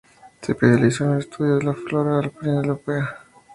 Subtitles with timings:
[0.41, 3.17] Se especializó en el estudio de la flora alpina europea.